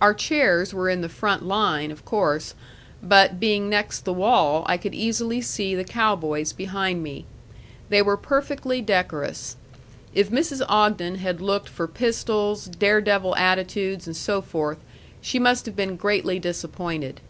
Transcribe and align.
Our 0.00 0.14
chairs 0.14 0.72
were 0.72 0.88
in 0.88 1.00
the 1.00 1.08
front 1.08 1.44
line, 1.44 1.90
of 1.90 2.04
course; 2.04 2.54
but, 3.02 3.40
being 3.40 3.68
next 3.68 4.02
the 4.04 4.12
wall, 4.12 4.62
I 4.68 4.76
could 4.76 4.94
easily 4.94 5.40
see 5.40 5.74
the 5.74 5.82
cow 5.82 6.14
boys 6.14 6.52
behind 6.52 7.02
me. 7.02 7.24
They 7.88 8.02
were 8.02 8.16
perfectly 8.16 8.80
decorous. 8.80 9.56
If 10.14 10.30
Mrs. 10.30 10.62
Ogden 10.68 11.16
had 11.16 11.40
looked 11.40 11.68
for 11.68 11.88
pistols, 11.88 12.66
daredevil 12.66 13.34
attitudes, 13.34 14.06
and 14.06 14.16
so 14.16 14.42
forth, 14.42 14.78
she 15.20 15.40
must 15.40 15.66
have 15.66 15.74
been 15.74 15.96
greatly 15.96 16.38
disappointed. 16.38 17.20